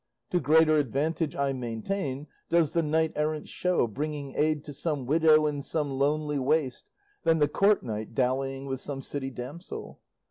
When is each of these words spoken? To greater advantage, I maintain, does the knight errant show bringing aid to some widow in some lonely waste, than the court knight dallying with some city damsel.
To 0.31 0.39
greater 0.39 0.77
advantage, 0.77 1.35
I 1.35 1.53
maintain, 1.53 2.25
does 2.49 2.73
the 2.73 2.81
knight 2.81 3.13
errant 3.15 3.47
show 3.47 3.85
bringing 3.85 4.33
aid 4.35 4.63
to 4.63 4.73
some 4.73 5.05
widow 5.05 5.45
in 5.45 5.61
some 5.61 5.91
lonely 5.91 6.39
waste, 6.39 6.85
than 7.21 7.37
the 7.37 7.47
court 7.47 7.83
knight 7.83 8.15
dallying 8.15 8.65
with 8.65 8.79
some 8.79 9.03
city 9.03 9.29
damsel. 9.29 9.99